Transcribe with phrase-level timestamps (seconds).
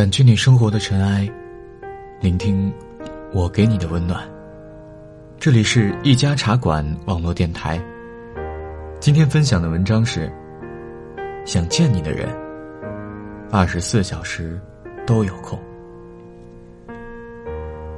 [0.00, 1.30] 掸去你生活的尘埃，
[2.22, 2.72] 聆听
[3.34, 4.26] 我给你的温暖。
[5.38, 7.78] 这里是一家茶馆网络电台。
[8.98, 10.32] 今天分享的文章是：
[11.44, 12.34] 想见你的人，
[13.50, 14.58] 二十四小时
[15.06, 15.58] 都有空。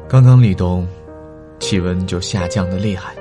[0.08, 0.84] 刚刚立冬，
[1.60, 3.14] 气温就下降的厉害。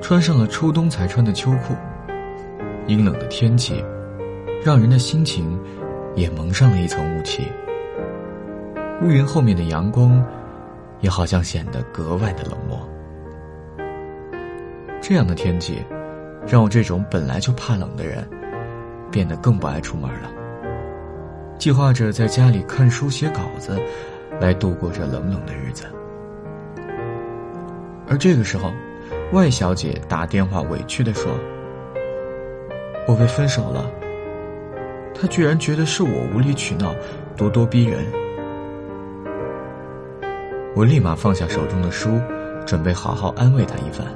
[0.00, 1.74] 穿上了初冬才穿的秋裤，
[2.86, 3.84] 阴冷的天气，
[4.64, 5.60] 让人的心情
[6.18, 7.50] 也蒙上了一层雾气。
[9.02, 10.22] 乌云后面的阳光，
[11.00, 12.86] 也好像显得格外的冷漠。
[15.00, 15.84] 这样的天气，
[16.46, 18.28] 让我这种本来就怕冷的人，
[19.10, 20.30] 变得更不爱出门了。
[21.58, 23.80] 计划着在家里看书写稿子，
[24.40, 25.84] 来度过这冷冷的日子。
[28.08, 28.72] 而这个时候。
[29.32, 31.30] 外小姐打电话委屈的说
[33.06, 33.84] ：“我被分手了。”
[35.20, 36.94] 他居然觉得是我无理取闹、
[37.36, 38.04] 咄咄逼人。
[40.76, 42.20] 我立马放下手中的书，
[42.64, 44.06] 准备好好安慰他一番。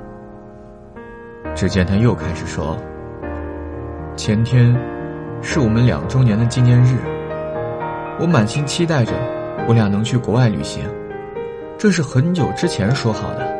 [1.57, 2.79] 只见他又开始说
[4.17, 4.73] ：“前天
[5.43, 6.97] 是我们两周年的纪念日，
[8.21, 9.13] 我满心期待着
[9.67, 10.85] 我俩能去国外旅行，
[11.77, 13.53] 这是很久之前说好的。”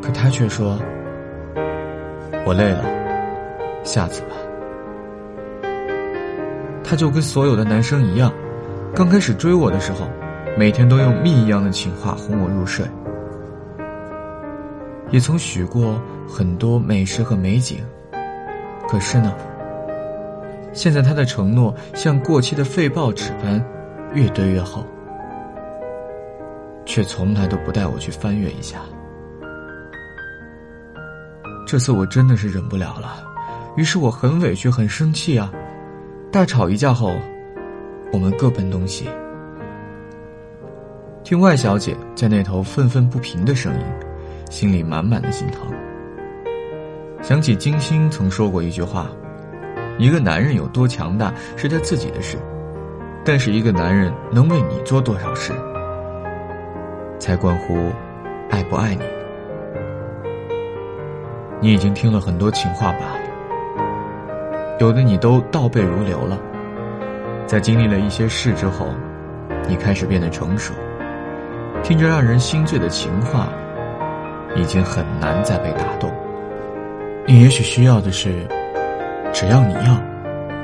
[0.00, 0.78] 可他却说
[2.46, 2.84] ：“我累了，
[3.82, 4.36] 下次吧。”
[6.84, 8.30] 他就跟所有的男生一样，
[8.94, 10.06] 刚开始追我的时候，
[10.56, 12.86] 每天都用蜜一样的情话哄我入睡，
[15.10, 17.78] 也曾许过很多美食和美景。
[18.86, 19.34] 可是呢，
[20.72, 23.64] 现在他的承诺像过期的废报纸般，
[24.12, 24.86] 越堆越厚，
[26.84, 28.78] 却从来都不带我去翻阅一下。
[31.66, 33.24] 这次我真的是忍不了了，
[33.76, 35.50] 于是我很委屈、很生气啊！
[36.34, 37.14] 大吵一架后，
[38.12, 39.08] 我们各奔东西。
[41.22, 43.80] 听外小姐在那头愤愤不平的声音，
[44.50, 45.60] 心里满满的心疼。
[47.22, 49.06] 想起金星曾说过一句话
[49.96, 52.36] ：“一个男人有多强大是他自己的事，
[53.24, 55.52] 但是一个男人能为你做多少事，
[57.20, 57.92] 才关乎
[58.50, 59.02] 爱不爱你。”
[61.62, 63.14] 你已经听了很多情话吧？
[64.78, 66.38] 有的你都倒背如流了。
[67.46, 68.88] 在经历了一些事之后，
[69.68, 70.74] 你开始变得成熟，
[71.82, 73.48] 听着让人心醉的情话，
[74.56, 76.10] 已经很难再被打动。
[77.26, 78.46] 你也许需要的是，
[79.32, 80.00] 只要你要，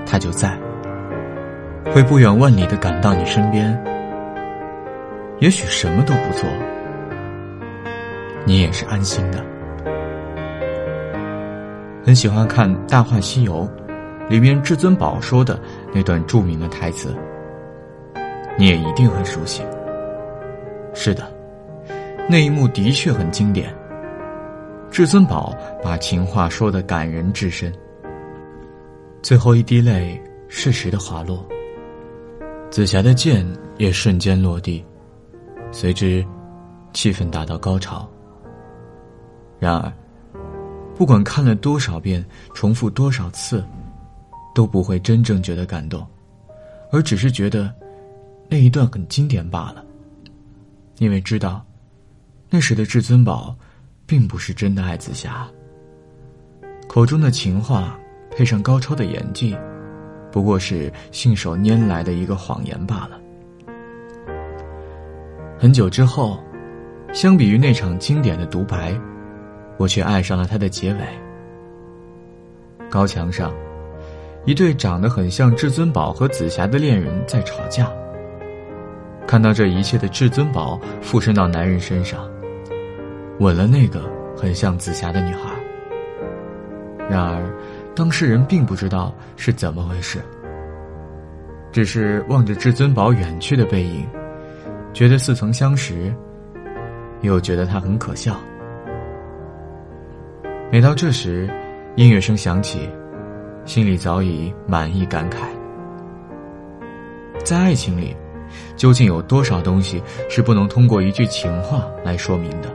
[0.06, 0.58] 他就在，
[1.92, 3.78] 会不远万里的赶到你身边。
[5.38, 6.48] 也许什么都不做，
[8.44, 9.38] 你也是安心的。
[12.04, 13.68] 很喜欢看《大话西游》，
[14.30, 15.60] 里面至尊宝说的
[15.92, 17.12] 那段著名的台词，
[18.56, 19.60] 你也一定很熟悉。
[20.94, 21.28] 是的，
[22.28, 23.74] 那一幕的确很经典。
[24.88, 25.52] 至尊宝
[25.82, 27.74] 把情话说的感人至深，
[29.20, 31.44] 最后一滴泪适时的滑落，
[32.70, 33.44] 紫霞的剑
[33.78, 34.84] 也瞬间落地，
[35.72, 36.24] 随之，
[36.92, 38.08] 气氛达到高潮。
[39.58, 39.92] 然而。
[40.96, 43.64] 不管看了多少遍，重复多少次，
[44.54, 46.06] 都不会真正觉得感动，
[46.90, 47.74] 而只是觉得
[48.48, 49.84] 那一段很经典罢了。
[50.98, 51.64] 因为知道，
[52.48, 53.56] 那时的至尊宝
[54.06, 55.48] 并不是真的爱紫霞，
[56.88, 57.98] 口中的情话
[58.30, 59.56] 配上高超的演技，
[60.30, 63.20] 不过是信手拈来的一个谎言罢了。
[65.58, 66.38] 很久之后，
[67.12, 68.98] 相比于那场经典的独白。
[69.78, 71.00] 我却爱上了它的结尾。
[72.90, 73.50] 高墙上，
[74.44, 77.90] 一对长得很像至尊宝和紫霞的恋人在吵架。
[79.26, 82.28] 看到这一切的至尊宝附身到男人身上，
[83.38, 84.02] 吻了那个
[84.36, 85.50] 很像紫霞的女孩。
[87.08, 87.52] 然而，
[87.94, 90.20] 当事人并不知道是怎么回事，
[91.70, 94.06] 只是望着至尊宝远去的背影，
[94.92, 96.12] 觉得似曾相识，
[97.20, 98.36] 又觉得他很可笑。
[100.72, 101.48] 每到这时，
[101.96, 102.88] 音乐声响起，
[103.70, 105.44] 心里早已满意感慨。
[107.44, 108.16] 在爱情里，
[108.74, 112.68] 究竟有多少东西是不能通过一句情话来说明的？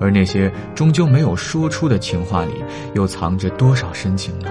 [0.00, 2.64] 而那些终究没有说出的情话里，
[2.94, 4.50] 又藏着多少深情呢？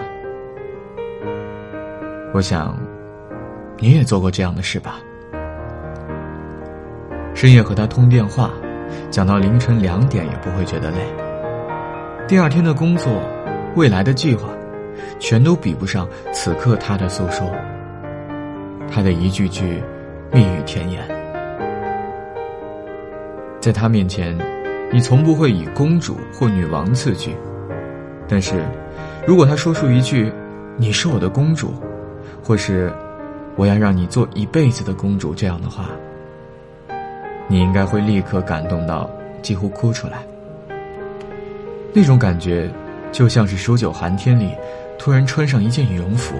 [2.33, 2.80] 我想，
[3.77, 5.01] 你也做过这样的事吧？
[7.36, 8.51] 深夜和他通电话，
[9.12, 11.00] 讲到凌晨两点也不会觉得累。
[12.25, 13.21] 第二天的工作，
[13.75, 14.48] 未来的计划，
[15.19, 17.49] 全都比不上此刻他的诉说。
[18.91, 19.83] 他的一句句
[20.31, 21.07] 蜜语甜言。
[23.59, 24.37] 在他面前，
[24.91, 27.35] 你从不会以公主或女王自居，
[28.27, 28.63] 但是，
[29.27, 30.31] 如果他说出一句
[30.77, 31.73] “你是我的公主”，
[32.41, 32.91] 或是
[33.57, 35.89] “我要让你做一辈子的公主”这样的话，
[37.47, 39.09] 你应该会立刻感动到
[39.41, 40.23] 几乎哭出来。
[41.93, 42.71] 那种感觉，
[43.11, 44.51] 就像是数九寒天里
[44.99, 46.35] 突然穿上一件羽绒服。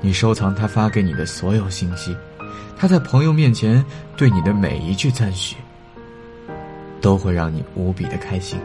[0.00, 2.16] 你收藏他发给你的所有信息，
[2.78, 3.84] 他在朋友面前
[4.16, 5.56] 对你的每一句赞许。
[7.00, 8.58] 都会让你无比的开心。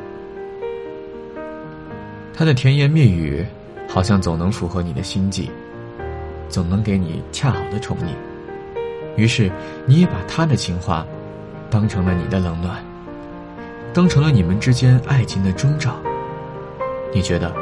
[2.33, 3.45] 他的甜言蜜语，
[3.87, 5.51] 好像总能符合你的心计，
[6.49, 8.07] 总能给你恰好的宠溺。
[9.15, 9.51] 于是，
[9.85, 11.05] 你也把他的情话，
[11.69, 12.83] 当成了你的冷暖，
[13.93, 15.95] 当成了你们之间爱情的征兆。
[17.13, 17.53] 你觉得，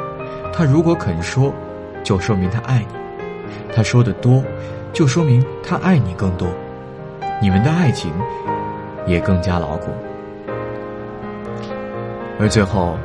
[0.52, 1.52] 他如果肯说，
[2.04, 2.86] 就说明他爱你；
[3.74, 4.44] 他说的多，
[4.92, 6.46] 就说明他爱你更多。
[7.40, 8.12] 你们的爱情，
[9.06, 9.88] 也更加牢固。
[12.38, 12.98] 而最后，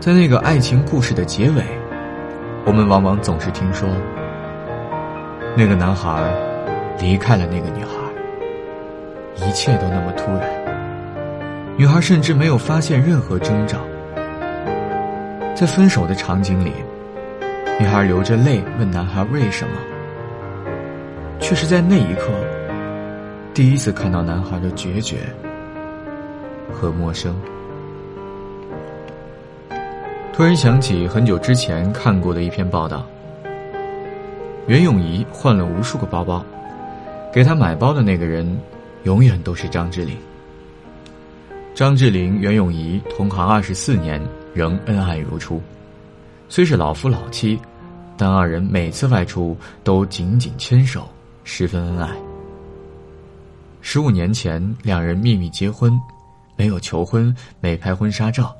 [0.00, 1.62] 在那个爱情故事的结尾，
[2.64, 3.88] 我们往往总是听说，
[5.56, 6.28] 那个男孩
[6.98, 10.42] 离开了那个女孩，一切都那么突然，
[11.76, 13.78] 女孩甚至没有发现任何征兆。
[15.54, 16.72] 在分手的场景里，
[17.78, 19.74] 女孩流着泪问男孩为什么，
[21.38, 22.28] 却是在那一刻，
[23.54, 25.18] 第一次看到男孩的决绝
[26.72, 27.40] 和陌生。
[30.32, 33.06] 突然想起很久之前看过的一篇报道，
[34.66, 36.44] 袁咏仪换了无数个包包，
[37.32, 38.58] 给她买包的那个人，
[39.04, 40.16] 永远都是张智霖。
[41.76, 44.20] 张智霖、袁咏仪同行二十四年，
[44.54, 45.60] 仍恩爱如初。
[46.48, 47.58] 虽是老夫老妻，
[48.16, 51.08] 但二人每次外出都紧紧牵手，
[51.42, 52.08] 十分恩爱。
[53.80, 55.92] 十五年前，两人秘密结婚，
[56.56, 58.54] 没有求婚，没拍婚纱照。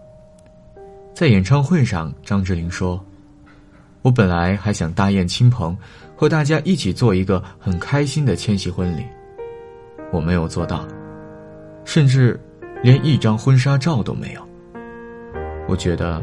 [1.14, 3.02] 在演唱会上，张智霖说
[4.02, 5.76] ：“我本来还想大宴亲朋，
[6.16, 9.04] 和大家一起做一个很开心的千禧婚礼，
[10.10, 10.86] 我没有做到，
[11.84, 12.38] 甚至
[12.82, 14.46] 连一张婚纱照都没有。
[15.66, 16.22] 我觉得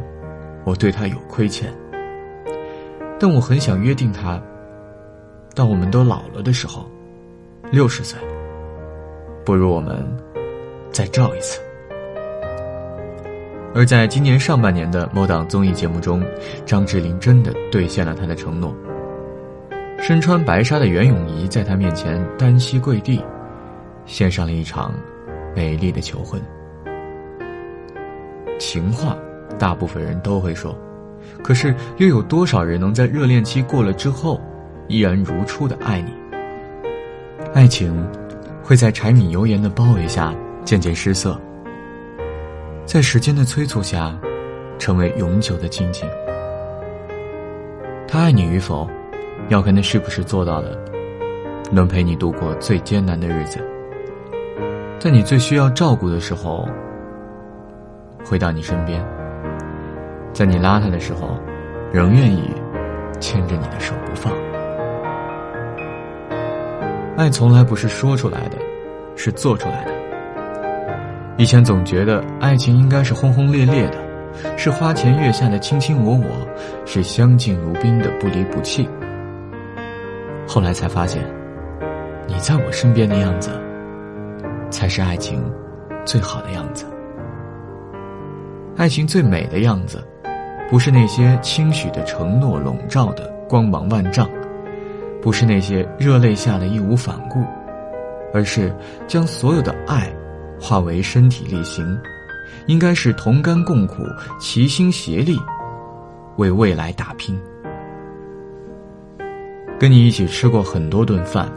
[0.63, 1.73] 我对他有亏欠，
[3.19, 4.41] 但我很想约定他，
[5.55, 6.85] 当我们都老了的时候，
[7.71, 8.19] 六十岁，
[9.43, 10.05] 不如我们
[10.91, 11.59] 再照一次。”
[13.73, 16.21] 而在今年上半年的某档综艺节目中，
[16.65, 18.75] 张智霖真的兑现了他的承诺。
[19.97, 23.23] 身穿白纱的袁咏仪在他面前单膝跪地，
[24.05, 24.93] 献上了一场
[25.55, 26.41] 美丽的求婚。
[28.59, 29.15] 情话，
[29.61, 30.75] 大部分人都会说，
[31.43, 34.41] 可是又有多少人能在热恋期过了之后，
[34.87, 36.11] 依然如初的爱你？
[37.53, 37.95] 爱情，
[38.63, 40.33] 会在柴米油盐的包围下
[40.65, 41.39] 渐渐失色。
[42.87, 44.17] 在时间的催促下，
[44.79, 46.09] 成为永久的亲情。
[48.07, 48.89] 他爱你与否，
[49.49, 50.75] 要看他是不是做到了，
[51.71, 53.59] 能陪你度过最艰难的日子，
[54.97, 56.67] 在你最需要照顾的时候，
[58.25, 58.99] 回到你身边，
[60.33, 61.37] 在你邋遢的时候，
[61.91, 62.53] 仍愿意
[63.19, 64.33] 牵着你的手不放。
[67.17, 68.57] 爱从来不是说出来的，
[69.15, 69.91] 是做出来的。
[71.38, 73.97] 以前总觉得爱情应该是轰轰烈烈的，
[74.57, 76.47] 是花前月下的卿卿我我，
[76.85, 78.88] 是相敬如宾的不离不弃。
[80.47, 81.23] 后来才发现，
[82.27, 83.51] 你在我身边的样子，
[84.69, 85.43] 才是爱情
[86.05, 86.85] 最好的样子。
[88.77, 90.03] 爱情最美的样子，
[90.71, 94.29] 不是那些轻许的承诺笼罩的光芒万丈，
[95.21, 97.43] 不是那些热泪下的义无反顾，
[98.33, 98.73] 而是
[99.05, 100.09] 将所有的爱。
[100.63, 101.99] 化为身体力行，
[102.67, 104.03] 应该是同甘共苦、
[104.39, 105.35] 齐心协力，
[106.37, 107.35] 为未来打拼。
[109.79, 111.51] 跟你一起吃过很多顿饭，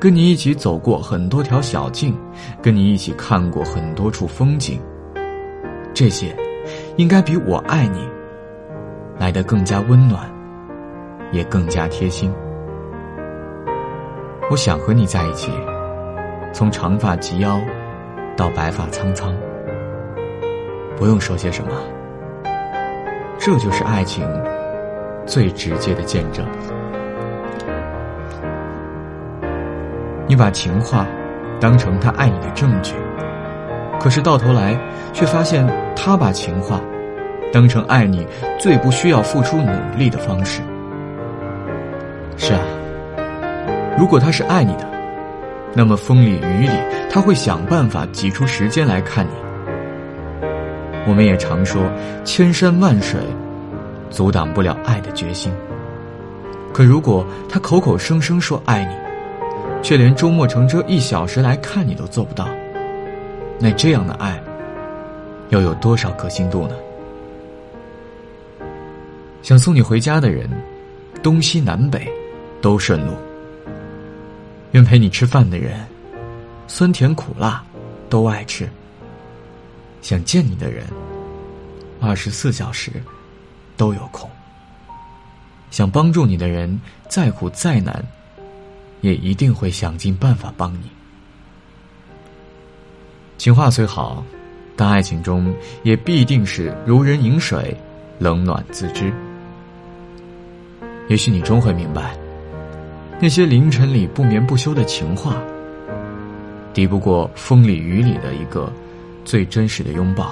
[0.00, 2.14] 跟你一起走过很多条小径，
[2.60, 4.80] 跟你一起看过很多处风景。
[5.94, 6.36] 这些，
[6.96, 8.00] 应该比我爱你
[9.22, 10.28] 来得更加温暖，
[11.30, 12.34] 也更加贴心。
[14.50, 15.52] 我想和你在一起，
[16.52, 17.60] 从长发及腰。
[18.36, 19.32] 到白发苍苍，
[20.96, 21.70] 不用说些什么，
[23.38, 24.26] 这就是爱情
[25.26, 26.44] 最直接的见证。
[30.26, 31.06] 你把情话
[31.60, 32.94] 当成他爱你的证据，
[34.00, 34.76] 可是到头来
[35.12, 35.64] 却发现
[35.94, 36.80] 他把情话
[37.52, 38.26] 当成爱你
[38.58, 40.62] 最不需要付出努力的方式。
[42.36, 42.60] 是啊，
[43.98, 44.88] 如果他是爱你的，
[45.74, 46.72] 那么风里雨里，
[47.10, 49.30] 他会想办法挤出时间来看你。
[51.06, 51.82] 我们也常说，
[52.24, 53.20] 千山万水，
[54.08, 55.52] 阻挡不了爱的决心。
[56.72, 58.94] 可如果他口口声声说爱你，
[59.82, 62.48] 却连周末乘车一小时来看你都做不到，
[63.58, 64.40] 那这样的爱，
[65.50, 66.74] 又有多少可信度呢？
[69.42, 70.48] 想送你回家的人，
[71.20, 72.08] 东西南北
[72.60, 73.12] 都顺路；
[74.70, 75.84] 愿陪你吃饭的人，
[76.68, 77.64] 酸甜苦辣
[78.08, 78.66] 都爱吃；
[80.00, 80.86] 想见你的人，
[82.00, 82.92] 二十四小时
[83.76, 84.30] 都有空。
[85.72, 88.04] 想帮助你的人，再苦再难，
[89.00, 90.82] 也一定会想尽办法帮你。
[93.38, 94.22] 情话虽好，
[94.76, 97.76] 但爱情中也必定是如人饮水，
[98.20, 99.12] 冷暖自知。
[101.12, 102.16] 也许你终会明白，
[103.20, 105.36] 那些凌晨里不眠不休的情话，
[106.72, 108.72] 敌不过风里雨里的一个
[109.22, 110.30] 最真实的拥抱。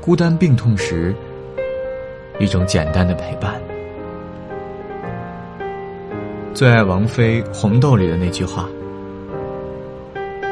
[0.00, 1.12] 孤单病痛时，
[2.38, 3.60] 一种简单的陪伴。
[6.54, 8.68] 最爱王菲《红豆》里的那句话：“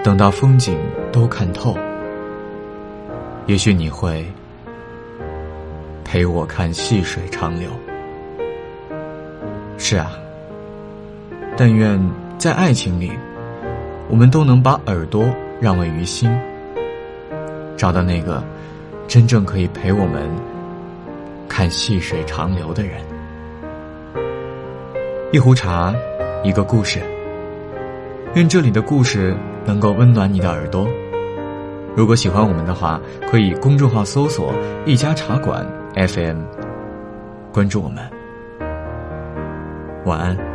[0.02, 0.76] 等到风景
[1.12, 1.78] 都看透，
[3.46, 4.26] 也许你会
[6.04, 7.70] 陪我看细水长流。”
[9.76, 10.12] 是啊，
[11.56, 12.00] 但愿
[12.38, 13.12] 在爱情里，
[14.08, 15.26] 我们都能把耳朵
[15.60, 16.30] 让位于心，
[17.76, 18.42] 找到那个
[19.06, 20.28] 真正可以陪我们
[21.48, 23.02] 看细水长流的人。
[25.32, 25.94] 一壶茶，
[26.42, 27.00] 一个故事。
[28.34, 30.88] 愿这里的故事能够温暖你的耳朵。
[31.96, 33.00] 如果喜欢我们的话，
[33.30, 34.52] 可以公众号搜索
[34.86, 36.42] “一家茶馆 FM”，
[37.52, 38.23] 关注我们。
[40.04, 40.53] 晚安。